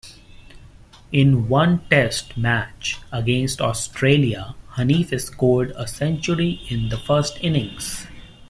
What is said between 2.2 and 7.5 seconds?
match against Australia, Hanif scored a century in the first